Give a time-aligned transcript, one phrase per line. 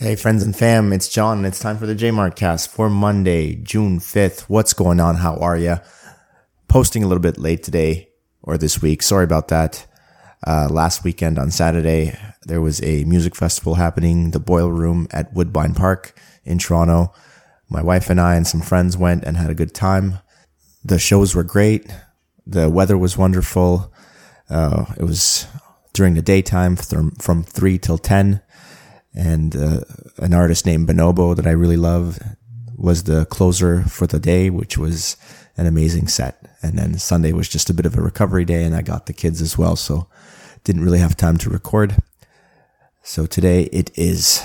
[0.00, 3.56] Hey, friends and fam, it's John, and it's time for the J cast for Monday,
[3.56, 4.42] June 5th.
[4.42, 5.16] What's going on?
[5.16, 5.78] How are you?
[6.68, 9.02] Posting a little bit late today or this week.
[9.02, 9.88] Sorry about that.
[10.46, 12.16] Uh, last weekend on Saturday,
[12.46, 17.12] there was a music festival happening, the Boiler Room at Woodbine Park in Toronto.
[17.68, 20.20] My wife and I and some friends went and had a good time.
[20.84, 21.92] The shows were great.
[22.46, 23.92] The weather was wonderful.
[24.48, 25.48] Uh, it was
[25.92, 28.42] during the daytime from, from 3 till 10
[29.14, 29.80] and uh,
[30.18, 32.18] an artist named Bonobo that I really love
[32.76, 35.16] was the closer for the day, which was
[35.56, 36.56] an amazing set.
[36.62, 39.12] And then Sunday was just a bit of a recovery day, and I got the
[39.12, 40.06] kids as well, so
[40.64, 41.96] didn't really have time to record.
[43.02, 44.42] So today it is.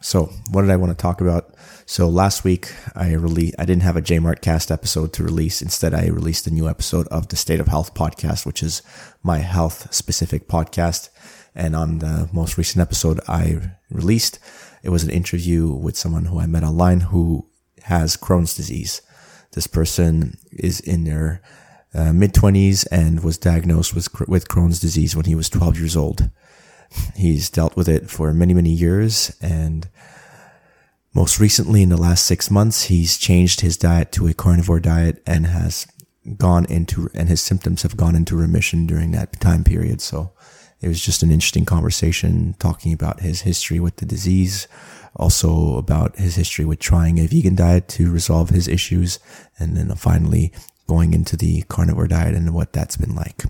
[0.00, 1.54] So what did I want to talk about?
[1.84, 5.62] So last week I really I didn't have a Jmart cast episode to release.
[5.62, 8.82] Instead, I released a new episode of the State of Health podcast, which is
[9.22, 11.10] my health specific podcast.
[11.54, 14.38] And on the most recent episode I released,
[14.82, 17.48] it was an interview with someone who I met online who
[17.82, 19.02] has Crohn's disease.
[19.52, 21.40] This person is in their
[21.94, 25.96] uh, mid 20s and was diagnosed with, with Crohn's disease when he was 12 years
[25.96, 26.30] old.
[27.14, 29.36] He's dealt with it for many, many years.
[29.40, 29.88] And
[31.14, 35.22] most recently, in the last six months, he's changed his diet to a carnivore diet
[35.26, 35.86] and has
[36.36, 40.00] gone into, and his symptoms have gone into remission during that time period.
[40.00, 40.32] So
[40.80, 44.68] it was just an interesting conversation talking about his history with the disease,
[45.14, 49.18] also about his history with trying a vegan diet to resolve his issues,
[49.58, 50.52] and then finally
[50.86, 53.44] going into the carnivore diet and what that's been like.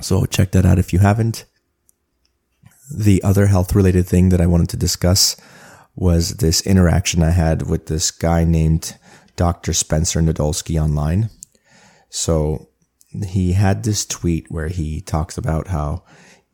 [0.00, 1.44] So check that out if you haven't.
[2.94, 5.36] The other health related thing that I wanted to discuss
[5.94, 8.96] was this interaction I had with this guy named
[9.36, 9.72] Dr.
[9.72, 11.30] Spencer Nadolsky online.
[12.08, 12.68] So
[13.26, 16.04] he had this tweet where he talks about how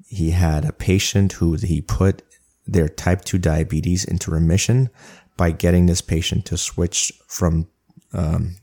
[0.09, 2.23] he had a patient who he put
[2.67, 4.91] their type 2 diabetes into remission
[5.37, 7.69] by getting this patient to switch from
[8.12, 8.57] um,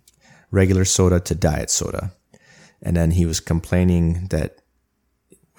[0.52, 2.14] regular soda to diet soda.
[2.82, 4.58] And then he was complaining that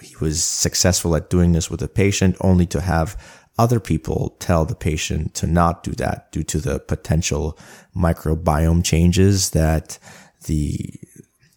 [0.01, 3.17] he was successful at doing this with a patient only to have
[3.57, 7.59] other people tell the patient to not do that due to the potential
[7.97, 9.99] microbiome changes that
[10.47, 10.91] the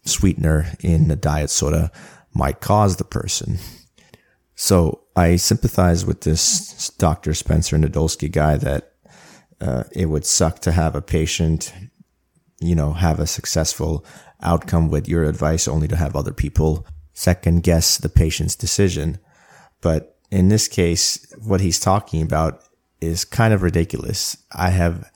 [0.04, 1.90] sweetener in the diet soda
[2.32, 3.58] might cause the person.
[4.60, 7.32] So I sympathize with this Dr.
[7.32, 8.92] Spencer Nadolsky guy that
[9.60, 11.72] uh, it would suck to have a patient,
[12.58, 14.04] you know, have a successful
[14.42, 19.20] outcome with your advice only to have other people second guess the patient's decision.
[19.80, 22.64] But in this case, what he's talking about
[23.00, 24.38] is kind of ridiculous.
[24.50, 25.08] I have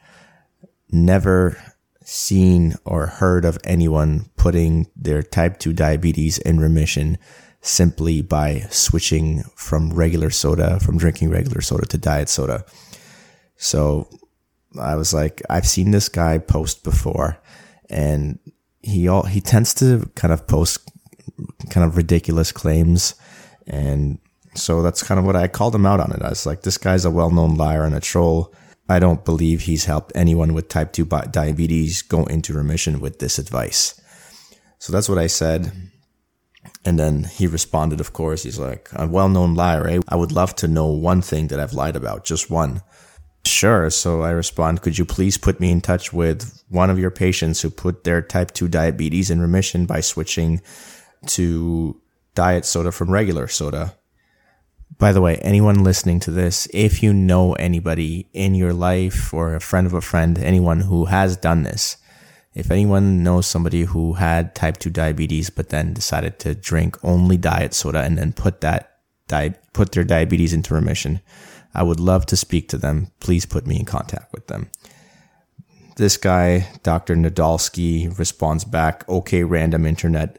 [0.93, 1.61] never
[2.05, 7.19] seen or heard of anyone putting their type 2 diabetes in remission
[7.63, 12.65] simply by switching from regular soda, from drinking regular soda to diet soda.
[13.57, 14.09] So
[14.81, 17.39] I was like, I've seen this guy post before
[17.89, 18.39] and
[18.83, 20.81] he all, he tends to kind of post
[21.71, 23.15] kind of ridiculous claims.
[23.69, 24.19] And
[24.55, 26.21] so that's kind of what I called him out on it.
[26.21, 28.53] I was like, this guy's a well-known liar and a troll.
[28.89, 33.39] I don't believe he's helped anyone with type 2 diabetes go into remission with this
[33.39, 34.01] advice.
[34.81, 35.71] So that's what I said.
[36.85, 40.01] And then he responded, of course, he's like, a well known liar, eh?
[40.09, 42.83] I would love to know one thing that I've lied about, just one.
[43.45, 43.91] Sure.
[43.91, 47.61] So I respond, could you please put me in touch with one of your patients
[47.61, 50.61] who put their type 2 diabetes in remission by switching
[51.27, 52.01] to
[52.35, 53.95] diet soda from regular soda?
[54.99, 59.55] By the way, anyone listening to this, if you know anybody in your life or
[59.55, 61.97] a friend of a friend, anyone who has done this,
[62.55, 67.37] if anyone knows somebody who had type 2 diabetes, but then decided to drink only
[67.37, 68.99] diet soda and then put that,
[69.29, 71.21] di- put their diabetes into remission,
[71.75, 73.09] I would love to speak to them.
[73.21, 74.71] Please put me in contact with them.
[75.97, 77.17] This guy, Dr.
[77.17, 80.39] Nadolsky, responds back, okay, random internet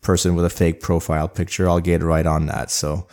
[0.00, 1.68] person with a fake profile picture.
[1.68, 2.70] I'll get right on that.
[2.70, 3.06] So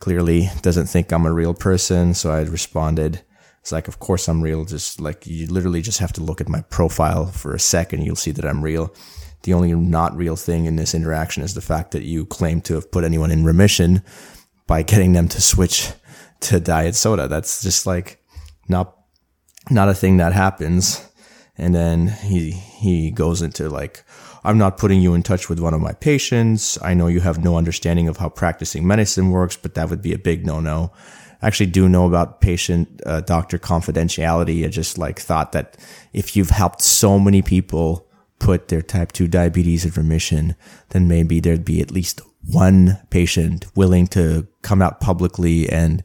[0.00, 2.14] clearly doesn't think I'm a real person.
[2.14, 3.22] So I responded,
[3.62, 4.64] it's like, of course I'm real.
[4.64, 8.02] Just like you literally just have to look at my profile for a second.
[8.02, 8.92] You'll see that I'm real.
[9.44, 12.74] The only not real thing in this interaction is the fact that you claim to
[12.74, 14.02] have put anyone in remission
[14.66, 15.92] by getting them to switch
[16.40, 17.28] to diet soda.
[17.28, 18.20] That's just like
[18.68, 18.96] not,
[19.70, 21.08] not a thing that happens.
[21.56, 24.02] And then he, he goes into like,
[24.42, 26.82] I'm not putting you in touch with one of my patients.
[26.82, 30.12] I know you have no understanding of how practicing medicine works, but that would be
[30.12, 30.90] a big no no
[31.42, 34.64] actually do know about patient uh, doctor confidentiality.
[34.64, 35.76] I just like thought that
[36.12, 38.06] if you've helped so many people
[38.38, 40.56] put their type 2 diabetes in remission,
[40.90, 46.02] then maybe there'd be at least one patient willing to come out publicly and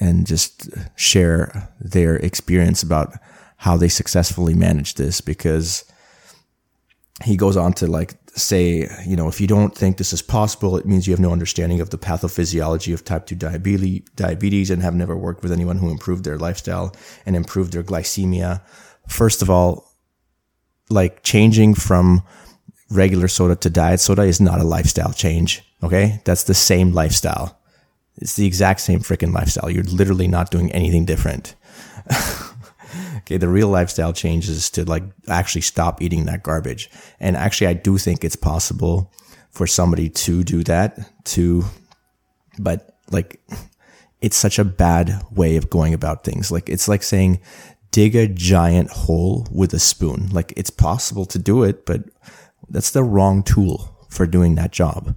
[0.00, 3.12] and just share their experience about
[3.58, 5.84] how they successfully managed this because
[7.24, 10.76] he goes on to like say, you know, if you don't think this is possible,
[10.76, 13.34] it means you have no understanding of the pathophysiology of type 2
[14.14, 18.60] diabetes, and have never worked with anyone who improved their lifestyle and improved their glycemia.
[19.08, 19.94] First of all,
[20.90, 22.22] like changing from
[22.90, 25.62] regular soda to diet soda is not a lifestyle change.
[25.82, 26.20] Okay.
[26.24, 27.58] That's the same lifestyle.
[28.18, 29.70] It's the exact same freaking lifestyle.
[29.70, 31.54] You're literally not doing anything different.
[33.18, 33.36] okay.
[33.36, 36.90] The real lifestyle change is to like actually stop eating that garbage.
[37.20, 39.12] And actually, I do think it's possible
[39.50, 41.64] for somebody to do that to,
[42.58, 43.40] but like,
[44.20, 46.50] it's such a bad way of going about things.
[46.50, 47.40] Like, it's like saying,
[47.90, 50.28] dig a giant hole with a spoon.
[50.30, 52.02] Like, it's possible to do it, but
[52.68, 55.16] that's the wrong tool for doing that job.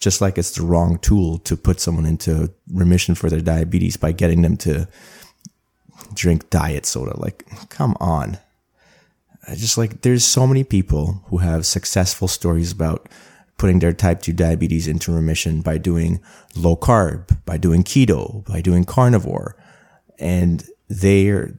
[0.00, 4.12] Just like it's the wrong tool to put someone into remission for their diabetes by
[4.12, 4.86] getting them to
[6.14, 7.18] drink diet soda.
[7.18, 8.38] Like, come on.
[9.46, 13.08] I just like, there's so many people who have successful stories about
[13.58, 16.20] putting their type 2 diabetes into remission by doing
[16.56, 19.56] low carb, by doing keto, by doing carnivore.
[20.18, 21.54] And they're,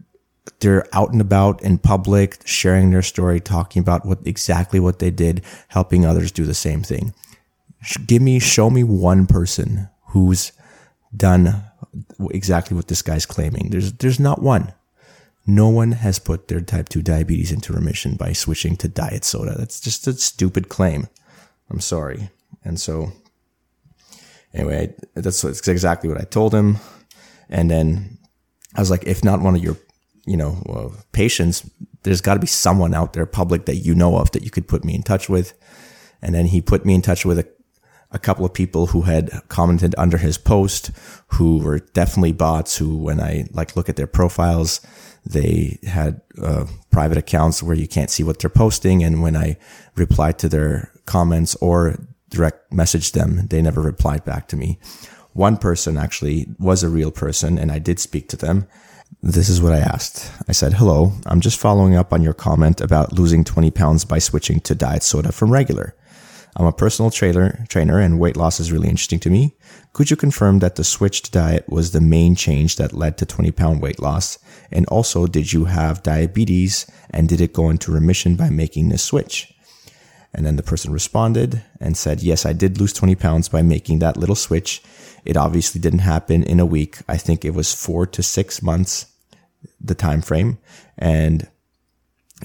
[0.60, 5.12] they're out and about in public, sharing their story, talking about what exactly what they
[5.12, 7.14] did, helping others do the same thing.
[8.06, 10.52] Give me, show me one person who's
[11.16, 11.64] done
[12.32, 13.70] exactly what this guy's claiming.
[13.70, 14.74] There's, there's not one.
[15.48, 19.56] No one has put their type 2 diabetes into remission by switching to diet soda.
[19.58, 21.08] That's just a stupid claim.
[21.70, 22.30] I'm sorry.
[22.64, 23.12] And so,
[24.54, 26.78] anyway, that's, that's exactly what I told him.
[27.50, 28.18] And then
[28.76, 29.78] I was like, if not one of your
[30.26, 31.70] you know, uh, patients,
[32.04, 34.68] there's got to be someone out there public that you know of that you could
[34.68, 35.54] put me in touch with.
[36.22, 37.48] And then he put me in touch with a,
[38.16, 40.90] a couple of people who had commented under his post
[41.34, 44.80] who were definitely bots who, when I like look at their profiles,
[45.26, 49.04] they had uh, private accounts where you can't see what they're posting.
[49.04, 49.58] And when I
[49.96, 51.98] replied to their comments or
[52.30, 54.80] direct messaged them, they never replied back to me.
[55.34, 58.66] One person actually was a real person and I did speak to them
[59.22, 60.32] this is what I asked.
[60.48, 64.20] I said, Hello, I'm just following up on your comment about losing 20 pounds by
[64.20, 65.96] switching to diet soda from regular.
[66.58, 69.58] I'm a personal trainer, trainer and weight loss is really interesting to me.
[69.92, 73.52] Could you confirm that the switched diet was the main change that led to 20
[73.52, 74.40] pound weight loss?
[74.72, 79.04] And also, did you have diabetes and did it go into remission by making this
[79.04, 79.54] switch?
[80.34, 84.00] And then the person responded and said, Yes, I did lose 20 pounds by making
[84.00, 84.82] that little switch.
[85.26, 87.00] It obviously didn't happen in a week.
[87.08, 89.08] I think it was four to six months,
[89.82, 90.58] the time frame.
[90.98, 91.50] And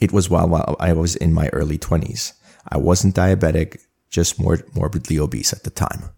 [0.01, 2.33] it was while, while I was in my early 20s.
[2.69, 3.79] I wasn't diabetic,
[4.11, 6.11] just more morbidly obese at the time.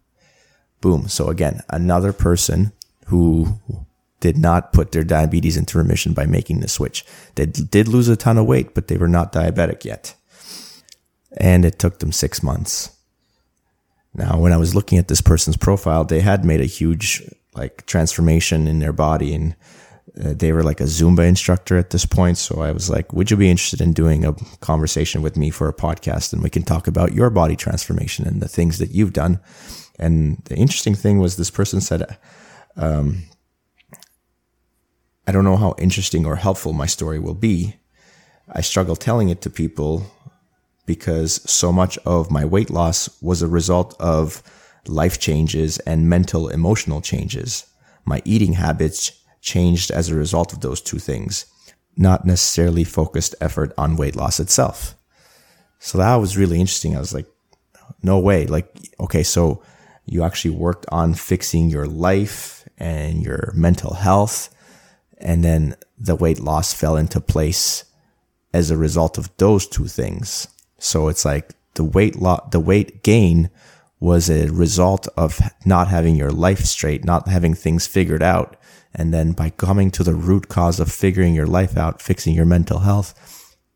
[0.80, 1.08] Boom.
[1.08, 2.72] So again, another person
[3.06, 3.60] who
[4.20, 7.04] did not put their diabetes into remission by making the switch.
[7.34, 10.14] They did lose a ton of weight, but they were not diabetic yet.
[11.36, 12.96] And it took them six months.
[14.14, 17.22] Now, when I was looking at this person's profile, they had made a huge
[17.54, 19.56] like transformation in their body and
[20.22, 22.36] uh, they were like a Zumba instructor at this point.
[22.36, 25.68] So I was like, would you be interested in doing a conversation with me for
[25.68, 29.12] a podcast and we can talk about your body transformation and the things that you've
[29.12, 29.40] done?
[29.98, 32.18] And the interesting thing was this person said,
[32.76, 33.24] um,
[35.26, 37.76] I don't know how interesting or helpful my story will be.
[38.50, 40.04] I struggle telling it to people
[40.84, 44.42] because so much of my weight loss was a result of
[44.86, 47.64] life changes and mental emotional changes.
[48.04, 49.12] My eating habits
[49.42, 51.44] changed as a result of those two things,
[51.96, 54.94] not necessarily focused effort on weight loss itself.
[55.78, 56.96] So that was really interesting.
[56.96, 57.26] I was like,
[58.02, 58.46] no way.
[58.46, 59.62] Like, okay, so
[60.06, 64.48] you actually worked on fixing your life and your mental health.
[65.18, 67.84] And then the weight loss fell into place
[68.54, 70.48] as a result of those two things.
[70.78, 73.50] So it's like the weight lo- the weight gain
[74.02, 78.56] was a result of not having your life straight, not having things figured out.
[78.92, 82.44] And then by coming to the root cause of figuring your life out, fixing your
[82.44, 83.14] mental health,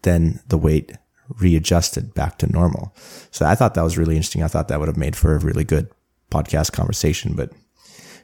[0.02, 0.90] then the weight
[1.38, 2.92] readjusted back to normal.
[3.30, 4.42] So I thought that was really interesting.
[4.42, 5.88] I thought that would have made for a really good
[6.32, 7.52] podcast conversation, but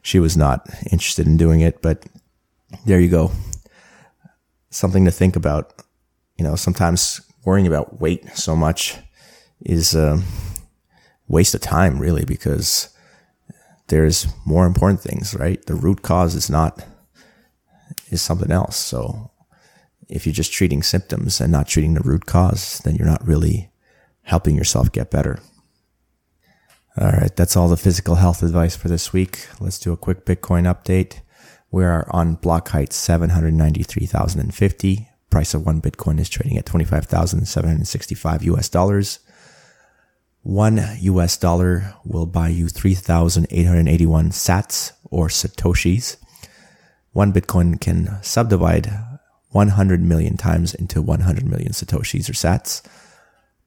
[0.03, 1.83] she was not interested in doing it.
[1.83, 2.05] But
[2.85, 3.31] there you go.
[4.71, 5.73] Something to think about.
[6.37, 8.99] You know, sometimes worrying about weight so much
[9.61, 10.21] is a
[11.29, 12.89] waste of time, really, because
[13.89, 15.65] there's more important things, right?
[15.67, 16.85] The root cause is not,
[18.11, 18.77] is something else.
[18.77, 19.31] So
[20.09, 23.71] if you're just treating symptoms and not treating the root cause, then you're not really
[24.23, 25.41] helping yourself get better.
[26.99, 27.35] All right.
[27.35, 29.47] That's all the physical health advice for this week.
[29.61, 31.21] Let's do a quick Bitcoin update.
[31.71, 35.09] We are on block height 793,050.
[35.31, 39.21] Price of one Bitcoin is trading at 25,765 US dollars.
[40.43, 46.17] One US dollar will buy you 3,881 sats or satoshis.
[47.13, 48.93] One Bitcoin can subdivide
[49.51, 52.83] 100 million times into 100 million satoshis or sats.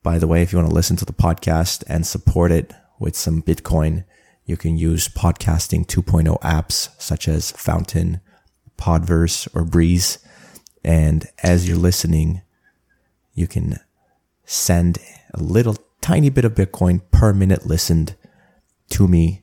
[0.03, 3.15] By the way, if you want to listen to the podcast and support it with
[3.15, 4.03] some Bitcoin,
[4.45, 8.19] you can use podcasting 2.0 apps such as Fountain,
[8.77, 10.19] Podverse, or Breeze.
[10.83, 12.41] And as you're listening,
[13.33, 13.79] you can
[14.43, 14.97] send
[15.33, 18.15] a little tiny bit of Bitcoin per minute listened
[18.91, 19.41] to me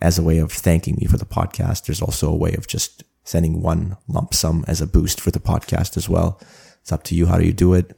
[0.00, 1.86] as a way of thanking me for the podcast.
[1.86, 5.38] There's also a way of just sending one lump sum as a boost for the
[5.38, 6.40] podcast as well.
[6.80, 7.96] It's up to you how do you do it.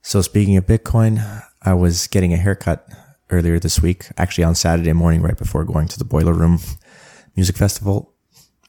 [0.00, 2.88] So speaking of Bitcoin, I was getting a haircut
[3.30, 6.60] earlier this week, actually on Saturday morning, right before going to the Boiler Room
[7.34, 8.14] Music Festival.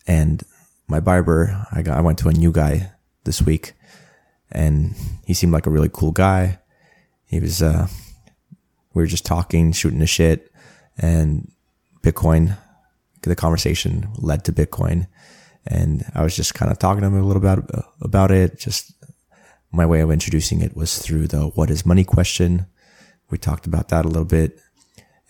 [0.08, 0.41] And
[0.88, 2.94] my barber, I got, I went to a new guy
[3.25, 3.74] this week
[4.51, 4.96] and
[5.27, 6.58] he seemed like a really cool guy.
[7.27, 7.88] He was, uh,
[8.93, 10.51] we were just talking, shooting the shit
[10.98, 11.51] and
[12.01, 12.58] Bitcoin,
[13.22, 15.08] the conversation led to Bitcoin.
[15.67, 17.69] And I was just kind of talking to him a little about,
[18.01, 18.58] about it.
[18.58, 18.93] Just
[19.72, 22.65] my way of introducing it was through the what is money question
[23.29, 24.60] we talked about that a little bit.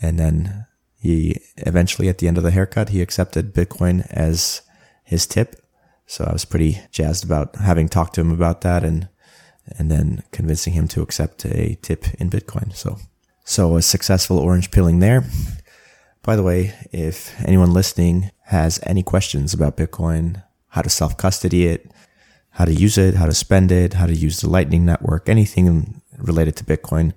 [0.01, 4.61] And then he eventually, at the end of the haircut, he accepted Bitcoin as
[5.03, 5.55] his tip.
[6.05, 9.09] So I was pretty jazzed about having talked to him about that and,
[9.77, 12.75] and then convincing him to accept a tip in Bitcoin.
[12.75, 12.97] So,
[13.49, 15.23] so a successful orange peeling there.
[16.21, 21.65] By the way, if anyone listening has any questions about Bitcoin, how to self custody
[21.65, 21.91] it,
[22.51, 26.01] how to use it, how to spend it, how to use the Lightning Network, anything
[26.19, 27.13] related to Bitcoin,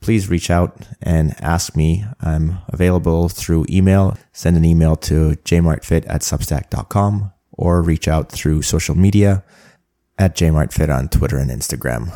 [0.00, 2.06] please reach out and ask me.
[2.18, 4.16] I'm available through email.
[4.32, 9.44] Send an email to jmartfit at substack.com or reach out through social media
[10.18, 12.10] at jmartfit on Twitter and Instagram.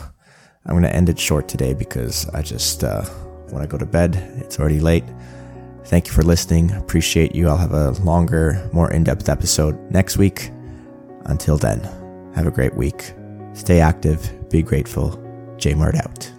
[0.65, 3.05] I'm going to end it short today because I just uh,
[3.51, 4.17] want I go to bed.
[4.37, 5.05] It's already late.
[5.87, 6.71] Thank you for listening.
[6.73, 7.49] Appreciate you.
[7.49, 10.51] I'll have a longer, more in depth episode next week.
[11.25, 11.81] Until then,
[12.35, 13.15] have a great week.
[13.55, 15.17] Stay active, be grateful.
[15.57, 16.38] Jmart out.